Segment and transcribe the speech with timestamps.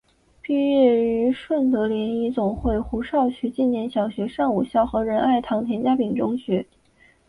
[0.41, 6.65] 毕业于顺德联谊总会胡少渠纪念小学上午校和仁爱堂田家炳中学。